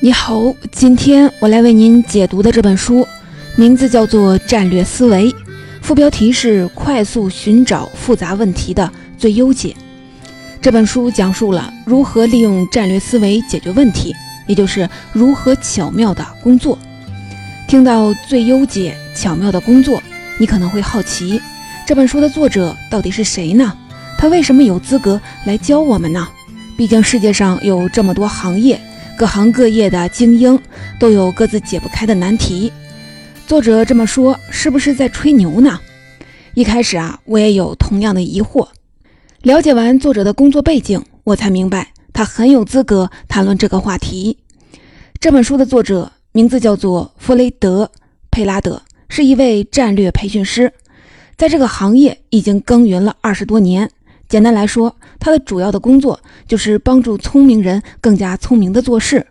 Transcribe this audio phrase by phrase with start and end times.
[0.00, 3.04] 你好，今天我来为您解读的这本书，
[3.56, 5.26] 名字叫做《战略思维》，
[5.82, 8.88] 副标题是“快速寻找复杂问题的
[9.18, 9.74] 最优解”。
[10.62, 14.14] 这本书讲述了如何利用战略思维解决问题，
[14.46, 16.78] 也就是如何巧妙的工作。
[17.66, 20.00] 听到“最优解”“巧妙的工作”，
[20.38, 21.40] 你可能会好奇，
[21.88, 23.74] 这本书的作者到底是谁呢？
[24.16, 26.28] 他为什么有资格来教我们呢？
[26.76, 28.80] 毕竟世界上有这么多行业。
[29.18, 30.56] 各行各业的精英
[31.00, 32.72] 都有各自解不开的难题。
[33.48, 35.80] 作者这么说，是不是在吹牛呢？
[36.54, 38.68] 一开始啊，我也有同样的疑惑。
[39.42, 44.38] 了解完作者的工作背景，我才明白他很有资格谈论这个话题。
[45.18, 47.90] 这本书的作者名字叫做弗雷德·
[48.30, 50.72] 佩拉德，是一位战略培训师，
[51.36, 53.90] 在这个行业已经耕耘了二十多年。
[54.28, 59.26] 简单来说，他的主要的工作就是帮助聪明人更加聪明的做事。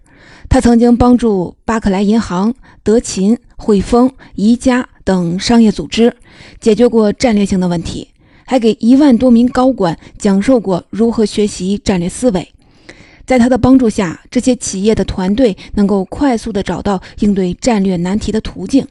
[0.50, 6.16] 他曾经帮助巴克莱银行、德勤、汇丰、宜家等商业组织
[6.59, 8.08] 解决过战略性的问题，
[8.45, 12.52] 还给一万多名高管讲授过如何学习战略思维。
[13.25, 18.88] 在他的帮助下，这些企业的团队能够快速地找到应对战略难题的途径。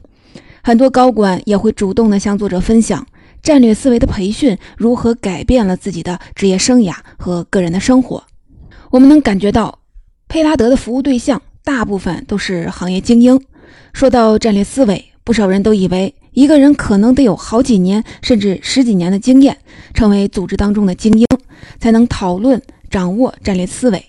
[0.61, 3.05] 很多高管也会主动地向作者分享。
[3.41, 8.23] 战略思维的培训如何改变了自己的职业生涯和个人的生活？
[8.91, 9.79] 我们能感觉到，
[10.27, 13.41] 佩拉德的服务对象大部分都是行业精英。
[13.93, 19.57] 说到战略思维，不少人都以为一个人可能得有好几年甚至十几年的经验，
[19.93, 21.25] 成为组织当中的精英，
[21.79, 24.05] 才能讨论掌握战略思维。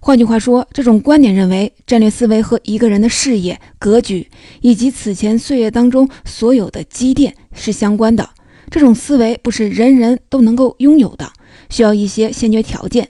[0.00, 4.28] 换句话说，这种观点认为，战略思维和一个人的视野、格局
[4.60, 8.30] 以及此前岁月当中所有的积淀是相关的。
[8.70, 11.32] 这种思维不是人人都能够拥有的，
[11.70, 13.08] 需要一些先决条件。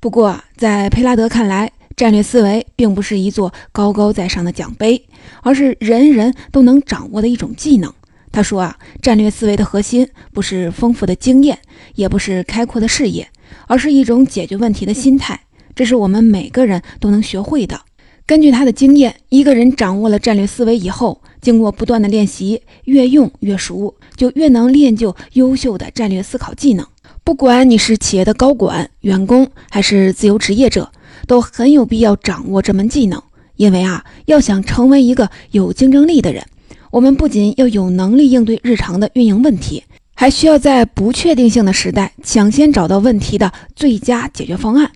[0.00, 5.06] 不过，在佩拉德看来，战略思维并不是一座高高在上的奖杯，
[5.42, 7.92] 而是人人都能掌握的一种技能。
[8.30, 11.58] 他说啊，战略思维的核心不是丰富的经验，
[11.94, 13.28] 也不是开阔的视野，
[13.68, 15.40] 而是一种解决问题的心态。
[15.74, 17.80] 这是我们每个人都能学会的。
[18.26, 23.94] 根据他的经验，一个人掌握了战略思维以后，经过不断的练习，越用越熟。
[24.16, 26.86] 就越能练就优秀的战略思考技能。
[27.22, 30.90] 不管你是企业的高管、员工，还是自由职业者，
[31.26, 33.22] 都很有必要掌握这门技能。
[33.56, 36.44] 因为啊，要想成为一个有竞争力的人，
[36.90, 39.84] 我们不仅要有能力应对日常的运营问题，
[40.14, 44.90] 还需要在不确定性的时代抢先找到问题的最佳解决方案。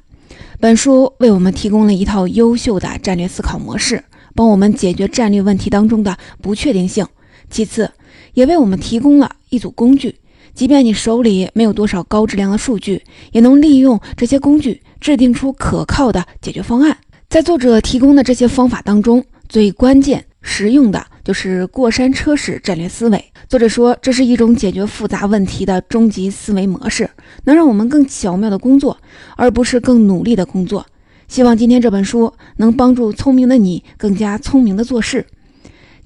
[0.60, 4.02] 本书为我们提供了一套优秀的战略思考模式，
[4.38, 7.04] 帮我们解决战略问题当中的不确定性。
[7.50, 7.90] 其次，
[8.34, 10.14] 也为我们提供了一组工具，
[10.54, 16.96] 即便你手里没有多少高质量的数据，也能利用这些工具制定出可靠的解决方案。
[17.28, 23.24] 在作者提供的这些方法当中，最关键、实用的就是过山车式战略思维。
[23.48, 27.10] 作者说，这是一种解决复杂问题的终极思维模式，
[27.42, 28.98] 能让我们更巧妙的工作，
[29.36, 30.86] 而不是更努力的工作。
[31.28, 35.26] 希望今天这本书能帮助聪明的你更加聪明的做事。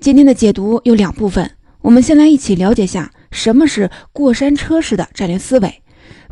[0.01, 1.49] 今天的解读有两部分。
[1.81, 5.83] 我们先来一起了解下什么是过山车式的战略思维，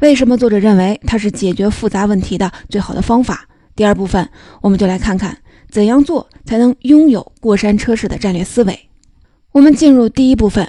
[0.01, 3.49] 为什么作者认为它是解决复杂问题的最好的方法。
[3.75, 4.29] 第二部分，
[4.61, 8.91] 我们就来看看怎样做才能拥有过山车式的战略思维。
[9.53, 10.69] 我们进入第一部分，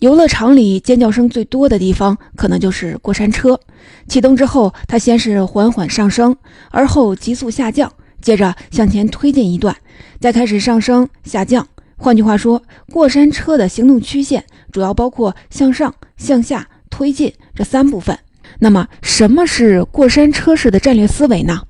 [0.00, 3.58] 游乐场里尖叫声最多的地方，可能就是过山车。
[4.06, 6.36] 启动之后，它先是缓缓上升，
[6.70, 7.90] 而后急速下降，
[8.20, 9.74] 接着向前推进一段，
[10.20, 11.66] 再开始上升下降。
[11.96, 12.62] 换句话说，
[12.92, 18.18] 过山车的行动曲线主要包括向上、向下、推进这三部分。
[18.58, 21.62] 那么，什么是过山车式的战略思维呢？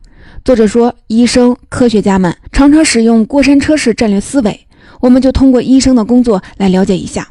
[0.44, 4.66] 作者说，医生、科学家们常常使用过山车式战略思维。
[5.00, 7.28] 我们就通过医生的工作来了解一下。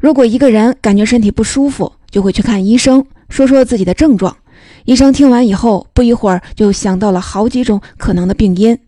[0.00, 4.36] 如果一个人感觉身体不舒服，就会去看医生，说说自己的症状。
[4.84, 8.78] 医生听完以后，不一会儿就想到了好几种可能的病因，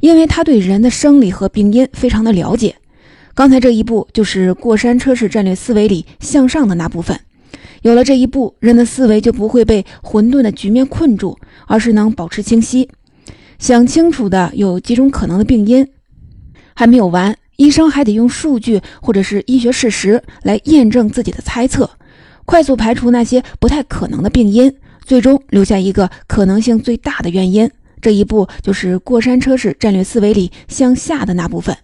[0.00, 2.76] 因为他对人的生理和病因非常的了解。
[3.34, 7.18] 刚才这一步就是过山车式战略思维里向上的那部分。
[7.82, 11.36] 有了这一步，人的思维就不会被混沌的局面困住，
[11.66, 12.88] 而是能保持清晰。
[13.58, 15.88] 想清楚的有几种可能的病因，
[16.74, 21.88] 还没有完，医生还得用数据或者是医学事实来验证自己的猜测，
[22.44, 24.74] 快速排除那些不太可能的病因，
[25.04, 27.70] 最终留下一个可能性最大的原因。
[28.00, 31.76] 这一步就是过山车式战略思维里向下的那部分。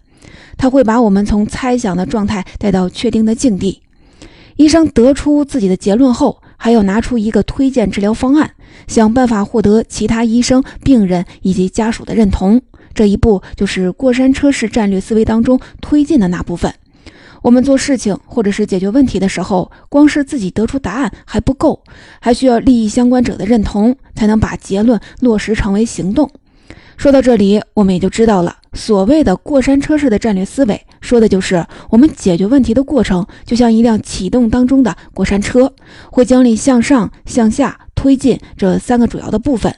[0.57, 3.81] 它会把我们从猜想的状态带到确定的境地。
[4.57, 8.51] 医生得出自己的结论后，还要拿出一个推荐治疗方案，
[8.85, 12.61] 想办法获得其他医生、病人以及家属的认同。
[12.99, 16.73] 这一步就是过山车式战略思维当中推进的那部分。
[17.41, 21.81] 我们做事情或者是解决问题的时候，光是自己得出答案还不够，
[22.19, 26.29] 还需要利益相关者的认同，才能把结论落实成为行动。
[26.97, 35.73] 说到这里，我们也就知道了，所谓的过山车式的战略思维，说的就是我们解决问题的过程，就像一辆启动当中的过山车，
[36.11, 39.73] 会经历向上、向下推进这三个主要的部分。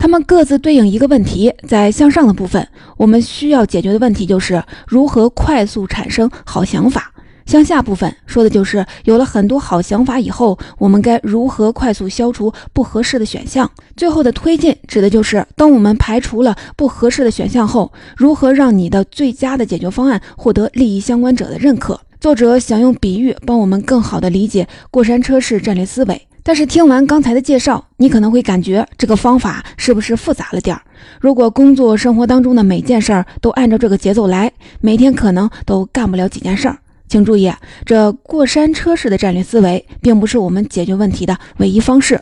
[0.00, 2.66] 它们各自对应一个问题，在向上的部分，
[2.96, 7.02] 我们需要解决的问题就是如何快速产生好想法；
[7.44, 13.70] 向下部分说的就是有了很多好想法以后，我们该如何快速消除不合适的选项。
[13.94, 22.00] 最后的推进指的就是当我们排除了不合适的选项后，如何让你的最佳的解决方案获得利益相关者的认可。
[22.18, 26.26] 作者想用比喻帮我们更好地理解过山车式战略思维。
[26.50, 30.82] 但是听完刚才的介绍，你可能会感觉这个方法是不是复杂了点儿？
[31.20, 34.50] 如果工作生活当中的每件事儿都按照这个节奏来，
[34.80, 36.76] 每天可能都干不了几件事儿。
[37.06, 37.52] 请注意，
[37.86, 42.20] 这过山车式的战略思维并不是我们解决问题的唯一方式。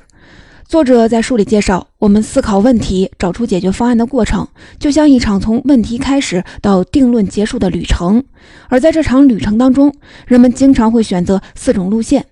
[0.66, 4.46] 作者在书里介绍，我们思考问题、找出解决方案的过程，
[4.78, 8.22] 就像一场从问题开始到定论结束的旅程。
[8.69, 9.90] 而在这场旅程当中，
[10.26, 12.26] 人们经常会选择四种路线。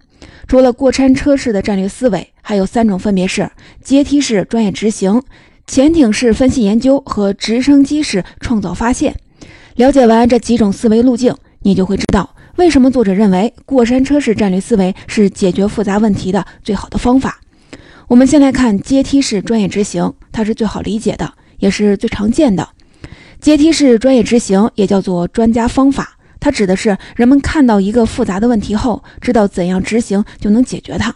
[0.47, 3.51] 除了过山车式的战略思维，还有三种，分别是
[3.83, 5.23] 阶梯式专业执行、
[5.67, 9.17] 潜艇式分析研究和直升机式创造发现。
[9.75, 17.41] 了解完这几种思维路径，你就会知道为什么作者认为过山车式战略思维是解决复杂问题的最好的方法。
[18.09, 22.69] 我们先来看阶梯式专业执行，它是最好理解的，也是最常见的。
[23.41, 26.16] 阶梯式专业执行也叫做专家方法。
[26.47, 31.13] 它指的是人们看到一个复杂的问题后，知道怎样执行就能解决它。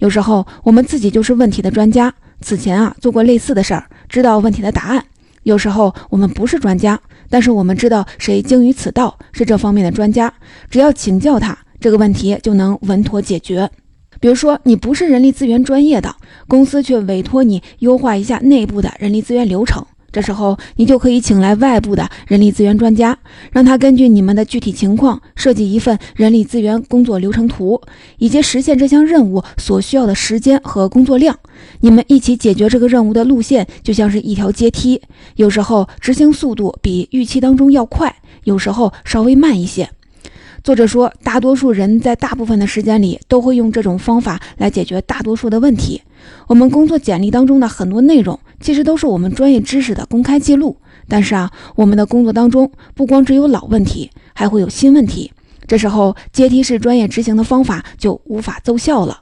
[0.00, 5.04] 有时候我们自己就是问题的专家，此前啊做过类似的事儿，知道问题的答案。
[5.44, 7.00] 有时候我们不是专家，
[7.30, 10.34] 但是我们知道谁精于此道，是这方面的专家，
[10.68, 13.70] 只要请教他，这个问题就能稳妥解决。
[14.18, 16.12] 比如说，你不是人力资源专业的，
[16.48, 19.86] 公司却委托你优化一下内部的人力资源流程。
[20.12, 23.18] 这时候，你就可以请来外部的人力资源专家，
[23.50, 27.80] 让他根据你们的具体情况设计一份人力资源工作流程图，
[28.18, 31.36] 以及实现这项任务所需要的时间和工作量。
[31.80, 35.00] 你们一起解决这个任务的路线就像是一条阶梯，
[35.36, 39.88] 有时候执行速度比预期当中要快，有时候稍微慢一些。
[40.62, 46.00] 作者说，大多数人在大部分的时间里都会用这种方法来解决大多数的问题。
[46.46, 50.78] 我们工作简历当中的很多内容，其实都是我们专业知识的公开记录。
[51.08, 55.30] 但是啊，我们的工作当中不光只有老问题，还会有新问题。
[55.66, 59.20] 这时候阶梯式专业执行的方法就无法奏效了。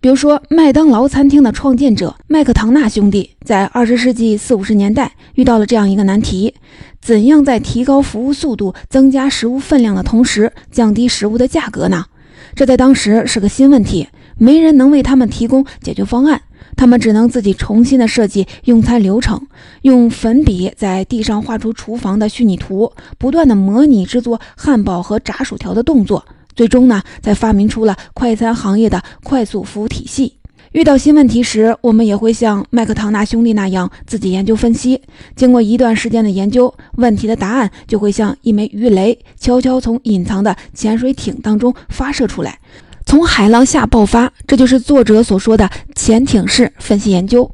[0.00, 6.54] 比如说，麦当劳餐厅的创建者麦克唐纳兄弟在二十世纪四五十年代遇到了这样一个难题：
[7.02, 12.06] 怎样在提高服务速度、增加食物分量的同时，降低食物的价格呢？
[12.54, 14.08] 这在当时是个新问题，
[14.40, 16.40] 没人能为他们提供解决方案，
[16.74, 19.46] 他们只能自己重新的设计用餐流程，
[19.82, 26.24] 用粉笔在地上画出厨房的虚拟图，不断的模拟制作汉堡和炸薯条的动作。
[26.56, 30.38] 最终呢，才发明出了快餐行业的快速服务体系。
[30.72, 35.02] 遇到新问题时，我们也会像麦克唐纳兄弟那样自己研究分析。
[35.34, 42.60] 经过一段时间的研究，问题的答案就会像一枚鱼雷，悄悄从隐藏的潜水艇当中发射出来，
[43.06, 44.32] 从海浪下爆发。
[44.46, 47.50] 这就是作者所说的潜艇式分析研究。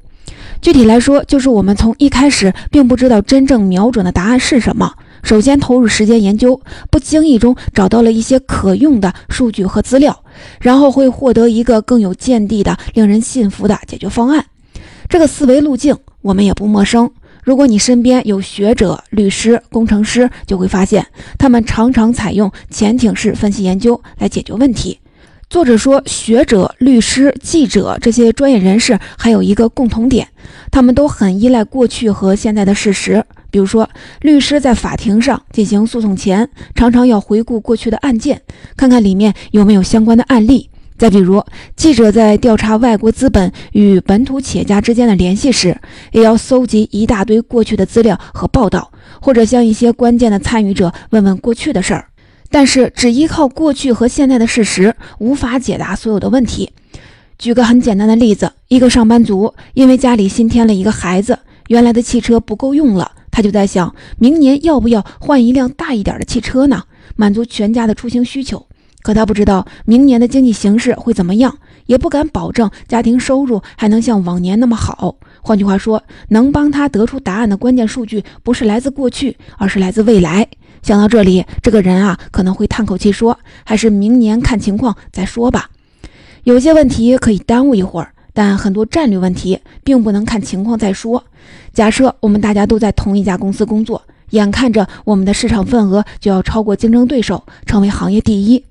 [0.63, 4.93] 具体来说，就是我们从一开始并不知道真正瞄准的答案是什么。
[5.23, 6.61] 首先投入时间研究，
[6.91, 10.23] 不经意中找到了一些可用的数据和资料，
[10.61, 14.47] 然后会获得一个更有见地的、令人信服的解决方案。
[15.09, 17.11] 这个思维路径我们也不陌生。
[17.45, 21.07] 如果你身边有学者、律师、工程师，就会发现
[21.39, 24.99] 他们常常采用潜艇式分析研究来解决问题。
[25.49, 30.27] 作者说，学者、律师、记者这些专业人士还有一个共同点，
[30.73, 33.25] 他们都很依赖过去和现在的事实。
[33.49, 33.89] 比如说，
[34.21, 38.43] 律师在法庭上进行诉讼前，常常要回顾过去的案件，
[38.77, 40.69] 看看里面有没有相关的案例。
[40.99, 41.41] 再比如，
[41.77, 45.79] 记者在调查外国资本与本土企业家之间的联系时，
[46.11, 52.09] 也要搜集一大堆过去的资料和报道，或者向一些关键的参与者问问过去的事儿。
[52.51, 56.71] 但是，只依靠过去和现在的事实，无法解答所有的问题。
[57.39, 61.39] 举个很简单的例子：一个上班族因为家里新添了一个孩子，
[61.69, 66.85] 原来的汽车不够用了，他就在想，明年要不要换一辆大一点的汽车呢？
[67.15, 68.67] 满足全家的出行需求。
[69.03, 75.17] 可他不知道明年的经济形势会怎么样，也不敢保证家庭收入还能像往年那么好。
[75.43, 80.49] 换句话说，能帮他得出答案的关键数据不是来自过去，而是来自未来。
[80.87, 85.69] 想到这里，这个人啊可能会叹口气说：“还是明年看情况再说吧。”
[86.47, 91.25] 有些问题可以耽误一会儿，但很多战略问题并不能看情况再说。
[91.75, 94.01] 假设我们大家都在同一家公司工作，
[94.31, 98.65] 眼看着我们的市场份额就要超过竞争对手，成为行业第一。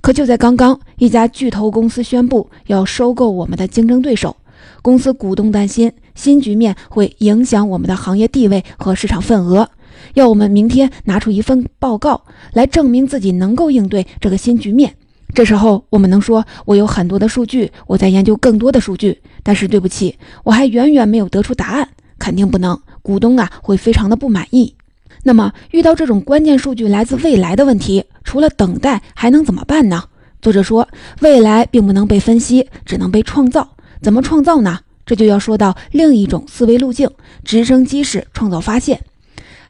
[0.00, 4.36] 可就在刚刚，一家巨头公司宣布要收购我们的竞争对手。
[4.82, 9.70] 公司股东担心新局面会影响我们的行业地位和市场份额，
[10.14, 14.94] 要我们明天拿出一份报告来证明自己能够应对这个新局面。
[15.32, 21.88] 这时候我们能说我有很多的数据，我在研究更多的数据，但是对不起，我还远远没有得出答案，
[22.18, 22.78] 肯定不能。
[23.02, 24.74] 股东啊会非常的不满意。
[25.22, 30.04] 那么遇到这种关键数据来自未来的问题，除了等待还能怎么办呢？
[30.42, 30.88] 作者说，
[31.20, 33.76] 未来并不能被分析，只能被创造。
[34.02, 34.80] 怎么创造呢？
[35.06, 37.10] 这就要说到另一种思维路径——
[37.44, 39.00] 直升机式创造发现。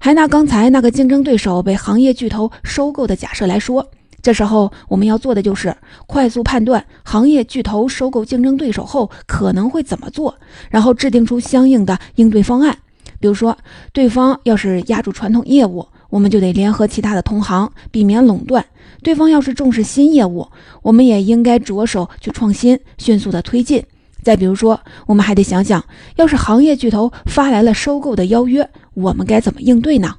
[0.03, 3.87] 还拿刚才那个竞争对手被行业巨头收购的假设来说，
[4.23, 5.77] 这时候我们要做的就是
[6.07, 10.35] 快速判断行业巨头收购竞争对手后可能会怎么做，
[10.71, 12.79] 然后制定出相应的应对方案。
[13.21, 13.55] 比如说，
[13.93, 18.63] 对方要是压住传统业务，我们就得联合其他的同行，避免垄断；
[19.03, 20.49] 对方要是重视新业务，
[20.81, 23.85] 我们也应该着手去创新，迅速的推进。
[24.23, 25.85] 再比如说，我们还得想想，
[26.17, 30.17] 要是行业巨头发来了收购的邀约，我们该怎么应对呢？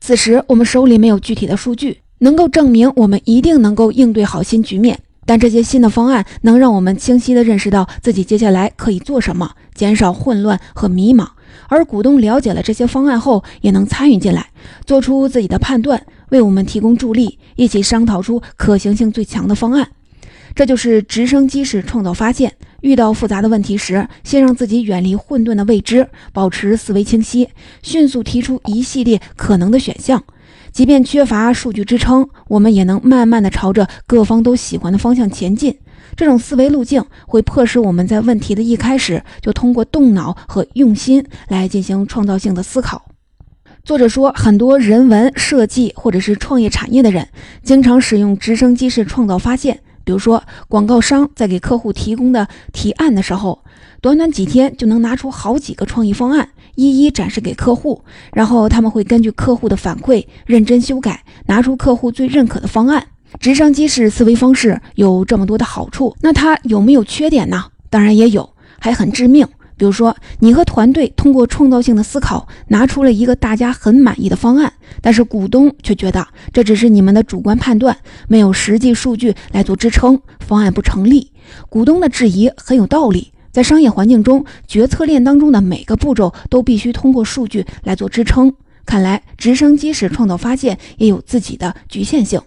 [0.00, 4.98] 此时我们手里没有具体的数据，能够证明我们一定能够应对好新局面。
[5.24, 11.28] 但这些新的方案能让我们清晰地认识到自己接下来可以做什么，减少混乱和迷茫。
[11.68, 14.48] 而股东了解了这些方案后，也能参与进来，
[14.84, 19.88] 做出自己的判断，为我们提供助力，一起商讨出可行性最强的方案。
[20.54, 22.52] 这就是直升机式创造发现。
[22.80, 27.48] 遇到复杂的问题时，先让自己远离混沌的未知，保持思维清晰，
[27.82, 30.22] 迅速提出一系列可能的选项。
[30.72, 35.78] 即便缺乏数据支撑，我们也能慢慢的朝着各方都喜欢的方向前进。
[36.16, 43.04] 这种思维路径会迫使我们在问题的一开始就通过动脑和用心来进行创造性的思考。
[43.84, 47.28] 作者说，很多人文设计或者是创业产业的人，
[47.62, 49.80] 经常使用直升机式创造发现。
[50.04, 53.62] 比如说，广告商在给客户提供的提案的时候，
[54.00, 63.06] 短短几天就能拿出好几个创意方案，一一展示给客户，然后他们会根据客户的反馈认真修改，拿出客户最认可的方案。
[63.40, 67.64] 直升机式思维方式有这么多的好处，那它有没有缺点呢？
[67.88, 69.46] 当然也有，还很致命。
[69.76, 77.96] 比如说，你和团队通过创造性的思考，拿出了一个大家很满意的方案，但是股东却觉得这只是你们的主观判断，
[78.28, 81.30] 没有实际数据来做支撑，方案不成立。
[81.68, 88.54] 股东的质疑很有道理，在商业环境中，决策链当中的每个步骤都必须通过数据来做支撑。
[88.84, 92.40] 看来，直升机式创造发现也有自己的局限性。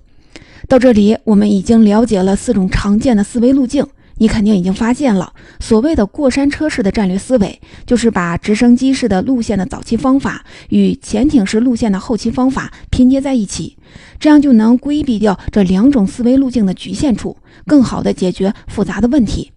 [0.67, 3.85] 到这里，我们已经了解了四种常见的思维路径。
[4.17, 13.77] 你肯定已经发现了，所谓的过山车式的战略思维，就是把直升机式的路线的早期方法与潜艇式路线的后期方法拼接在一起，
[14.19, 19.51] 这样就能规避掉这两种思维路径的局限处，更好的解决复杂的问题。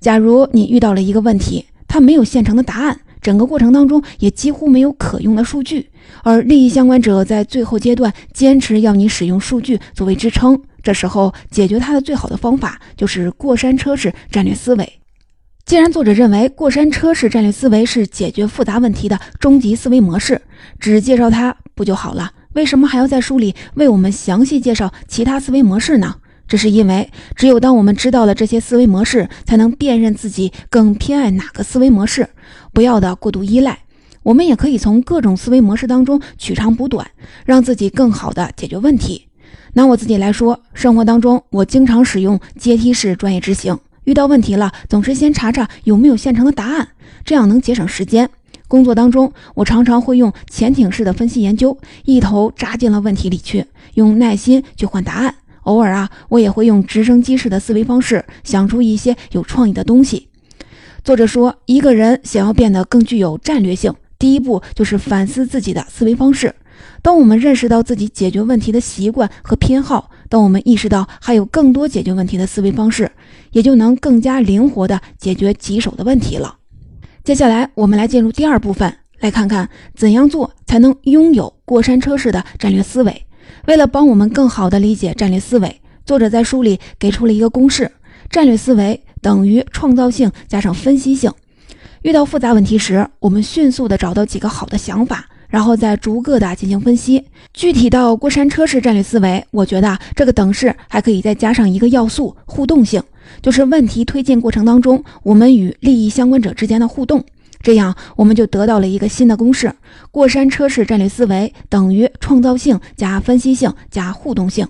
[0.00, 5.90] 假如你遇到了一个问题，它没有现成的答案，整个过程当中也几乎没有可用的数据，
[6.24, 10.60] 而利益相关者在最后阶段坚持要你使用数据作为支撑。
[10.82, 15.00] 这时候解决它的最好的方法就是过山车式战略思维。
[15.64, 20.42] 既然作者认为过山车式战略思维是解决复杂问题的终极思维模式，
[20.80, 22.32] 只介绍它不就好了？
[22.54, 26.16] 为什么还要在书里为我们详细介绍其他思维模式呢？
[26.48, 32.28] 这是因为只有当我们知道了这些思维模式，才能辨认自己更偏爱哪个思维模式，
[32.74, 33.78] 不要的过度依赖。
[34.24, 37.08] 我们也可以从各种思维模式当中取长补短，
[37.46, 39.28] 让自己更好的解决问题。
[39.74, 43.78] 拿我自己来说，生活当中我经常使用阶梯式专业执行。
[44.04, 46.88] 遇到问题了，总是先查查有没有现成的答案，
[47.24, 48.28] 这样能节省时间。
[48.66, 55.34] 工作当中，我常常会用潜艇式的分析研究，一头扎进了问题里去，用耐心去换答案。
[55.64, 60.28] 偶尔啊，我也会用直升机式的思维方式，想出一些有创意的东西。
[61.04, 66.54] 作者说，一个人想要变得更具有战略性，第一步就是反思自己的思维方式。
[67.02, 73.10] 当我们认识到自己解决问题的习惯和偏好，当我们意识到还有更多解决问题的思维方式，
[73.50, 76.56] 也就能更加灵活地解决棘手的问题了。
[77.24, 83.26] 接下来，我们来进入第二部分，来看看怎样做才能拥有过山车式的战略思维。
[83.66, 87.90] 为了帮我们更好地理解战略思维，作者在书里给出了一个公式：
[88.30, 91.32] 战略思维等于创造性加上分析性。
[92.02, 97.22] 遇到复杂问题时，我们迅速地找到几个好的想法，然后再逐个的进行分析。
[97.52, 103.02] 具体到过山车式战略思维，我觉得这个等式还可以再加上一个要素——互动性，
[103.42, 107.22] 就是问题推进过程当中，我们与利益相关者之间的互动。
[107.62, 109.70] 这样，我们就得到了一个新的公式：
[110.10, 114.66] 过山车式战略思维等于创造性加分析性加互动性。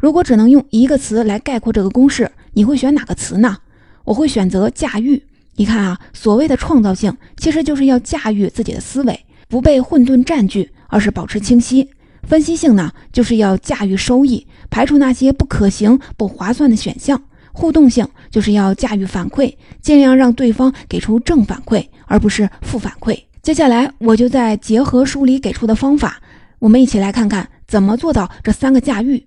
[0.00, 3.58] 如果只能用一个词来概括这个公式，你会选哪个词呢？
[4.02, 5.22] 我会选择驾驭。
[5.56, 11.90] 你看啊，所谓的创造性，其实就是要驾驭自己的思维，不被混沌占据，而是保持清晰。
[12.22, 17.22] 分析性呢，就是要驾驭收益，排除那些不可行、不划算的选项。
[17.52, 23.16] 互动性就是要驾驭反馈，尽量让对方给出正反馈，而不是负反馈。
[23.42, 26.20] 接下来，我就再结合书里给出的方法，
[26.58, 29.24] 我们一起来看看怎么做到这三个驾驭。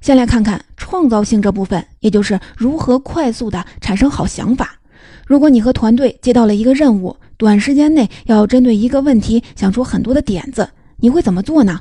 [0.00, 4.78] 先来看看创造性这部分，也就是如何快速的产生好想法。
[5.26, 11.80] 如果你和团队接到了一个任务，短时间内要针对一个问题想出很多的点子，你会怎么做呢？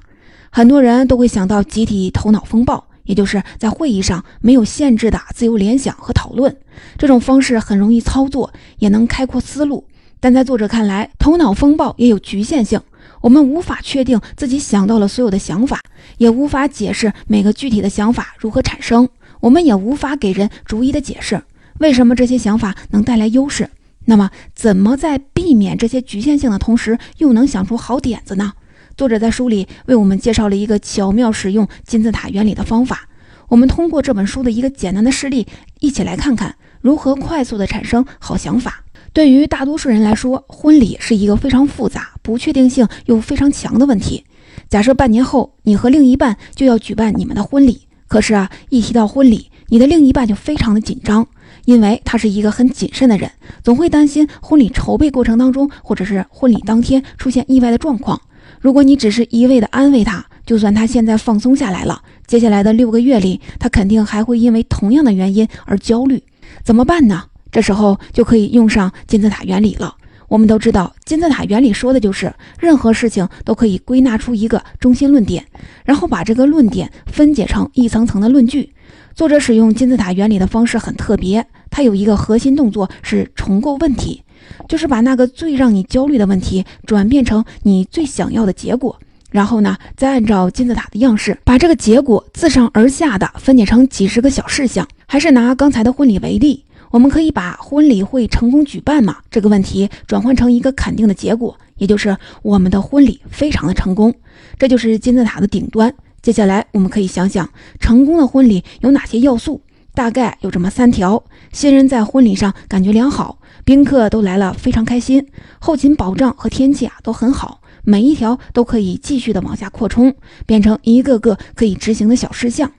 [0.52, 6.56] 很多人都会想到集体头脑风暴，也就是在会议上没有限制的自由联想和讨论。
[6.98, 9.86] 这种方式很容易操作，也能开阔思路。
[10.20, 12.82] 但在作者看来，头脑风暴也有局限性。
[13.22, 15.80] 我们无法确定自己想到了所有的想法，
[16.18, 19.08] 也无法解释每个具体的想法如何产生。
[19.40, 21.42] 我们也无法给人逐一的解释。
[21.80, 23.70] 为什么这些想法能带来优势？
[24.06, 28.54] 那么，怎么在避免这些局限性的同时，又能想出好点子呢？
[28.96, 33.10] 作者在书里为我们介绍了一个巧妙使用金字塔原理的方法。
[33.50, 35.46] 我们通过这本书的一个简单的事例，
[35.80, 38.84] 一起来看看如何快速的产生好想法。
[39.12, 44.24] 对于大多数人来说，婚礼是一个非常复杂、不确定性又非常强的问题。
[44.70, 51.28] 假设半年后你和另一半就要举办你们的婚礼，可是啊，一提到婚礼，你的另一半就非常的紧张。
[51.66, 53.30] 因为他是一个很谨慎的人，
[53.64, 58.22] 总会担心婚礼筹备过程当中，或者是婚礼当天出现意外的状况。
[58.62, 66.24] 如果你只是一味的安慰他，就算他现在放松下来了，接下来的六个月里，他肯定还会因为同样的原因而焦虑。
[66.64, 67.26] 怎么办呢？
[67.52, 69.96] 这时候就可以用上金字塔原理了。
[70.28, 75.46] 我们都知道，金字塔原理说的就是任何事情都可以归纳出一个中心论点，
[75.84, 78.74] 然后把这个论点分解成一层层的论据。
[79.16, 84.22] 作者使用金字塔原理的方式很特别，他有一个核心动作是重构问题，
[84.68, 89.00] 就是把那个最让你焦虑的问题转变成你最想要的结果，
[89.32, 94.86] 然后呢，再按照金字塔的样式把这个结果自上而下的分解成几十个小事项。
[95.06, 104.14] 还是拿刚才的婚礼为例，我们可以把婚礼会成功举办吗这个问题转换成一个肯定的结果，也就是我们的婚礼非常的成功，
[104.60, 105.94] 这就是金字塔的顶端。
[106.26, 107.48] 接下来，我们可以想想
[107.80, 109.62] 成功的婚礼有哪些要素，
[109.94, 115.28] 大概有这么三条：新人在婚礼上感觉良好，宾客都来了非常开心，
[115.60, 120.16] 后勤保障和天气啊都很好，每一条都可以继续的往下扩充，
[120.48, 122.72] 变成一个个可以执行的小事项。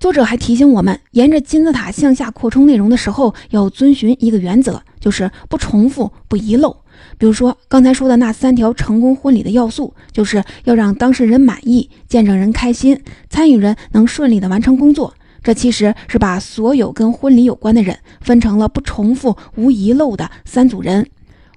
[0.00, 6.74] 作者还提醒我们，沿着金字塔向下扩充内容的时候，要遵循一个原则，就是不重复、不遗漏。
[7.18, 15.14] 比如说刚才说的那三条成功婚礼的要素，就是要让当事人满意、见证人开心、参与人能顺利的完成工作。
[15.42, 21.08] 这其实是把所有跟婚礼有关的人分成了不重复、无遗漏的三组人。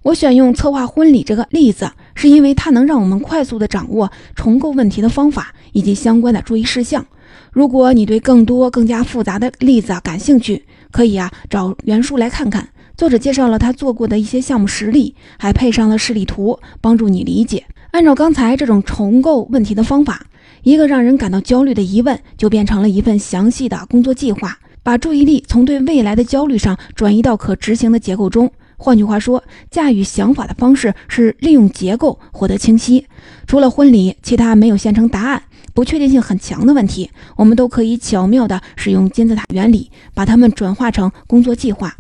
[0.04, 7.06] 我选用策划婚礼这个例子，是因为它能让我们快速的掌握重构问题的方法以及相关的注意事项。
[7.52, 12.70] 如果你对更多更加复杂的例子啊感兴趣，可以啊找原书来看看。
[13.00, 17.64] 作者介绍了他做过的一些项目实例，还配上了示例图，帮助你理解。
[17.92, 20.26] 按照刚才这种重构问题的方法，
[20.64, 28.52] 一个让人感到焦虑的疑问就变成了一份详细的工作计划，把注意力从对未来的焦虑上转移到可执行的结构中。
[28.76, 33.06] 换句话说，驾驭想法的方式是利用结构获得清晰。
[33.48, 41.96] 除了婚礼，其他没有现成答案、不确定性很强的问题，我们都可以巧妙地使用金字塔原理，把它们转化成工作计划。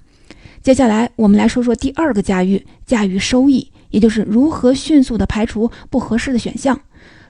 [0.61, 6.77] 接下来，我们来说说第二个驾驭，驾驭收益，也就是如何迅速地排除不合适的选项。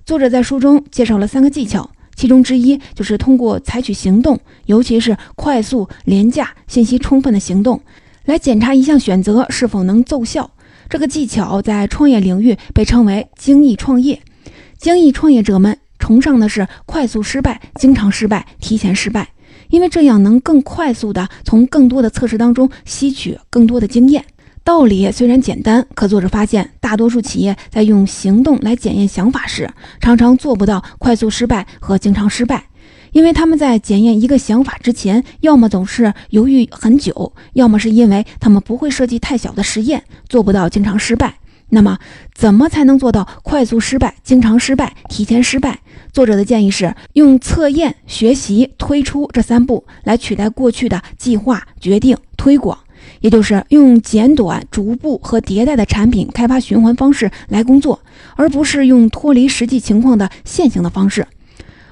[0.04, 7.80] 作者在书中介绍了三个技巧，其中之一就是通过采取行动，尤其是快速、廉价、信息充分的行动，
[8.26, 10.50] 来检查一项选择是否能奏效。
[10.90, 14.20] 这个技巧在创业领域被称为“精益创业”。
[14.80, 19.30] 精益创业者们崇尚的是快速失败、经常失败、提前失败。
[19.70, 24.26] 因为这样能更快速地从更多的测试当中吸取更多的经验。
[24.64, 32.66] 道理虽然简单，可作者发现，大多数企业在用行动来检验想法时，常常做不到快速失败和经常失败。
[33.12, 41.40] 因为他们在检验一个想法之前，要么总是犹豫很久，要么是因为他们不会设计太小的实验，做不到经常失败。
[41.70, 42.00] 那么，
[42.34, 45.80] 怎么才能做到快速失败、经常失败、提前失败？
[46.12, 52.76] 作者的建议是用测验、学习、推出这三步来取代过去的计划、决定、推广，
[53.22, 58.00] 也就是用简短、逐步和迭代的产品开发循环方式来工作，
[58.36, 61.28] 而不是用脱离实际情况的线性的方式。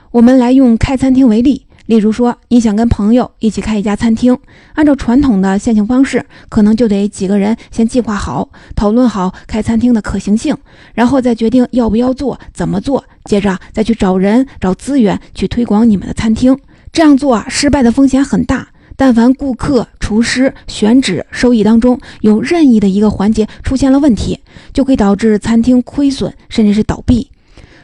[0.09, 1.66] 我们来用开餐厅为例。
[1.87, 4.37] 例如说，你想跟朋友一起开一家餐厅，
[4.75, 10.55] 按照传统的线性方式，可能就得几个人先计划好、讨论好开餐厅的可行性，
[10.93, 16.57] 然后再决定要不要做、怎么做，接着再去找人、找资源去推广你们的餐厅。
[16.91, 18.67] 这样做啊，失败的风险很大。
[18.99, 24.39] 但凡顾客、厨师、选址、收益当中有任意的一个环节出现了问题，
[24.73, 27.29] 就会导致餐厅亏损，甚至是倒闭。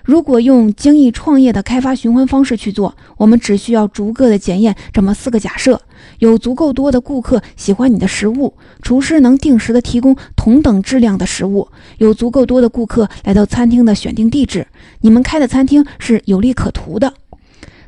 [0.04, 5.80] 如果用精益创业的开发循环方式去做，我们只需要逐个的检验这么四个假设：
[6.20, 14.68] 有足够多的顾客喜欢你的食物，厨师能定时的提供同等质量的食物，有足够多的顾客来到餐厅的选定地址，
[15.00, 17.14] 你们开的餐厅是有利可图的。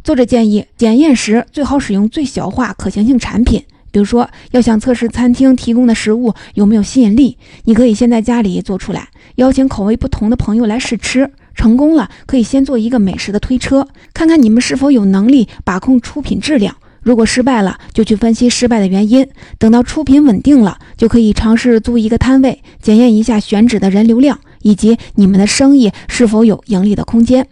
[0.02, 11.30] 作者建议，检验时最好使用最小化可行性产品，比如说，要想测试餐厅提供的食物有没有吸引力，你可以先在家里做出来，邀请口味不同的朋友来试吃。
[11.56, 16.76] 成功了，可以先做一个美食的推车，看看你们是否有能力把控出品质量。
[17.02, 19.28] 如果失败了，就去分析失败的原因。
[19.58, 27.48] 等到出品稳定了，就可以尝试租一个摊位，检验一下选址的人流量以及你们的生意是否有盈利的空间。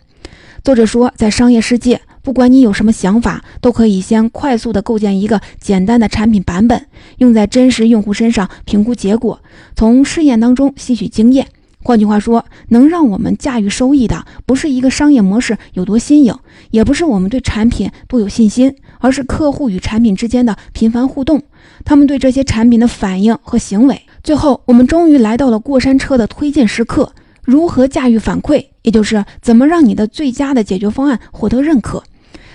[0.63, 6.87] 作者说，在商业世界，不管你有什么想法，都可以先快速的构建一个简单的产品版本，
[7.17, 9.39] 用在真实用户身上评估结果，
[9.75, 11.45] 从试验当中吸取经验。
[11.83, 16.33] 换句话说，能让我们驾驭收益的，不是一个商业模式有多新颖，
[16.71, 21.43] 也不是我们对产品多有信心，而是客户与产品之间的频繁互动，
[21.83, 24.01] 他们对这些产品的反应和行为。
[24.23, 27.11] 最后，我们终于来到了过山车的推进时刻：
[27.43, 32.01] 如何驾驭反馈，也就是怎么让你的最佳的解决方案获得认可。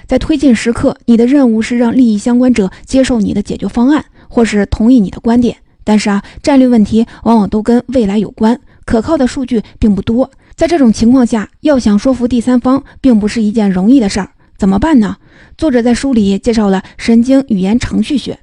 [0.06, 5.58] 在推进时刻，你的任务是让利益相关者接受你的解决方案，或是同意你的观点。
[5.84, 8.58] 但是啊，战略问题往往都跟未来有关。
[8.88, 14.30] 可靠的数据并不多，在这种情况下，要想说服第三方，并不是一件容易的事儿。
[14.56, 15.18] 怎么办呢？
[15.58, 18.38] 作者在书里介绍了神经语言程序学，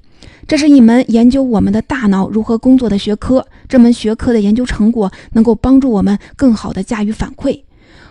[0.47, 3.47] 这是一门研究我们的大脑如何工作的学科。
[3.67, 7.61] 这门学科的研究成果能够帮助我们更好地驾驭反馈。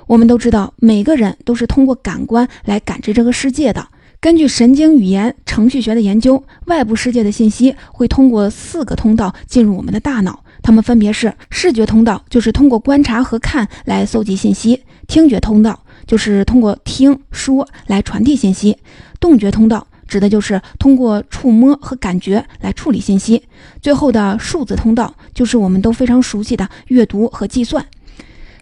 [0.09, 3.87] 我们都知道，每个人都是通过感官来感知这个世界的。
[4.19, 10.41] 根据神经语言程序学的研究，外部世界的信息会通过四个通道进入我们的大脑。
[10.65, 14.75] 它们分别是视觉通道，就是通过观察和看来搜集信息；
[15.07, 18.73] 听觉通道就是通过听说来传递信息；
[19.21, 23.43] 动觉通道指的就是通过触摸和感觉来处理信息；
[23.83, 27.85] 最后的数字通道就是我们都非常熟悉的阅读和计算。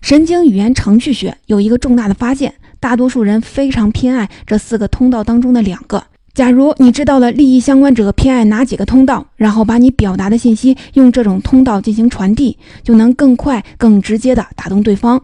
[0.01, 6.03] 神经语言程序学有一个重大的发现，大多数人非常偏爱这四个通道当中的两个。
[6.35, 15.23] 假如你知道了利益相关者偏爱哪几个通道，然后把你表达的信息用这种通道进行传递，就能更快、更直接地打动对方。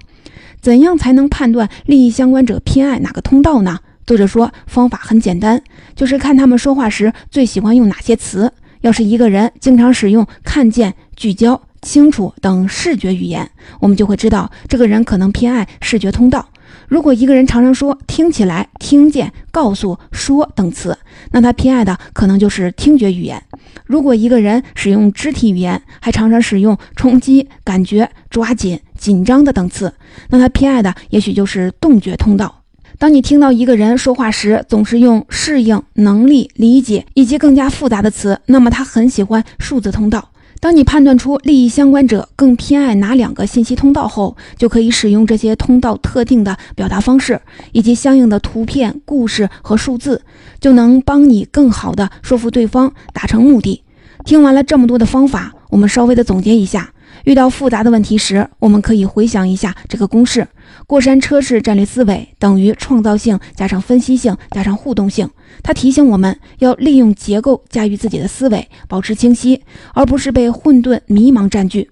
[0.61, 3.79] 怎样才能判断利益相关者偏爱哪个通道呢？
[4.07, 5.62] 作者说，方法很简单，
[5.97, 8.53] 就是看他们说话时最喜欢用哪些词。
[8.83, 16.47] 要是一个人经常使用看见、聚焦、清楚等视觉语言，我们就会知道这个人可能偏爱视觉通道。
[16.88, 20.96] 如果一个人常常说“听起来”“听见”“告诉”“说”等词，
[21.33, 23.42] 那他偏爱的可能就是听觉语言。
[23.85, 29.92] 如果一个人使用肢体语言，还常常使用冲击、感觉、抓紧、紧张的等词，
[30.31, 32.62] 那他偏爱的也许就是动觉通道。
[32.98, 40.31] 当你听到一个人说话时总是用适应、能力、理解以及更加复杂的词，那么他很喜欢数字通道。
[40.61, 47.40] 当你判断出利益相关者更偏爱哪两个信息通道后，就可以使用这些通道特定的表达方式，
[47.73, 50.23] 以及相应的图片、故事和数字，
[50.61, 53.83] 就能帮你更好的说服对方，达成目的。
[54.25, 56.92] 听完了这么多的方法，我们稍微的总结一下。
[57.25, 60.47] 遇到复杂的问题时，我们可以回想一下这个公式：
[60.88, 65.29] 过山车式战略思维等于创造性加上分析性加上互动性。
[65.62, 71.90] 它提醒我们要利用结构驾驭自己的思维，保持清晰，而不是被混沌迷茫占据。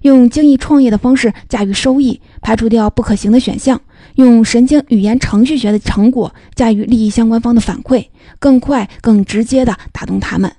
[0.00, 3.78] 用精益创业的方式驾驭收益，排除掉不可行的选项。
[4.14, 8.06] 用神经语言程序学的成果驾驭利益相关方的反馈，
[8.38, 10.50] 更快、更直接地打动他们。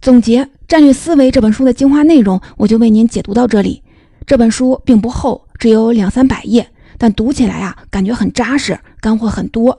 [0.00, 3.82] 总结《战略思维》这本书的精华内容，我就为您解读到这里。
[4.24, 6.66] 这本书并不厚，只有两三百页。
[6.98, 9.78] 但读起来啊，感觉很扎实，干货很多。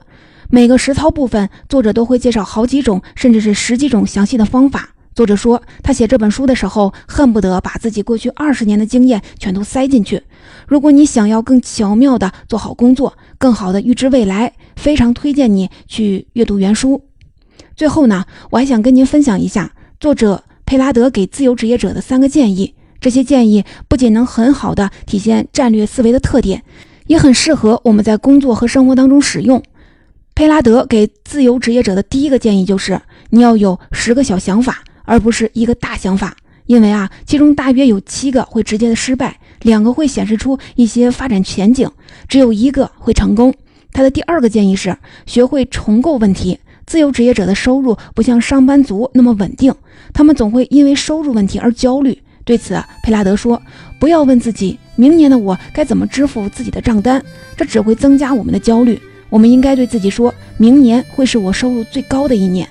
[0.50, 4.91] 每个实操部分，作者都会介绍好几种，甚至是十几种详细的方法。
[5.13, 10.24] 作者说，他写这本书的时候，恨不得把自己过去二十年的经验全都塞进去。
[10.69, 17.04] 如果你想要更巧妙地做好工作，更好地预知未来，非常推荐你去阅读原书。
[17.76, 22.74] 最后呢，我还想跟您分享一下作者佩拉德给自由职业者的三个建议。
[23.03, 26.63] 这些建议不仅能很好的体现战略思维的特点，
[27.07, 29.61] 也很适合我们在工作和生活当中使用。
[30.33, 41.91] 佩拉德给自由职业者的第一个建议就是，你要有十个小想法，而不是一个大想法，因为啊，其中大约有七个会直接的失败，两个会显示出一些发展前景，
[42.29, 43.53] 只有一个会成功。
[43.91, 46.57] 他的第二个建议是，学会重构问题。
[46.85, 49.75] 自由职业者的收入不像上班族那么稳定，
[50.13, 52.22] 他们总会因为收入问题而焦虑。
[52.45, 53.62] 对此，佩拉德说
[53.97, 57.23] ：“不要问自己明年的我该怎么支付自己的账单，
[57.56, 58.99] 这只会增加我们的焦虑。
[59.29, 62.67] 我们应该对自己说，明年会是我收入最高的一年。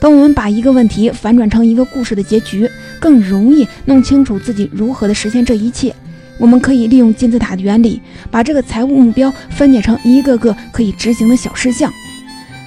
[0.00, 5.94] 当我们把一个问题反转成一个故事的结局，更容易弄清楚自己如何的实现这一切。
[6.38, 11.92] 我们可以利用金字塔的原理，把这个财务目标分解成一个个可以执行的小事项。”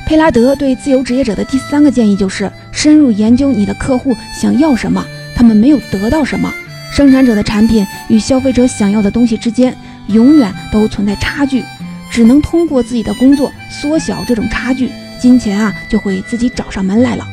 [0.05, 5.05] 佩拉德对自由职业者的第三个建议就是深入研究你的客户想要什么。
[5.39, 6.53] 他们没有得到什么，
[6.91, 9.73] 生产者的产品与消费者想要的东西之间
[10.07, 11.63] 永远都存在差距，
[12.11, 17.25] 只能通过自己的工作缩小这种差距，金钱啊就会自己找上门来了。